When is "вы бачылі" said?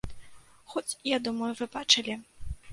1.63-2.21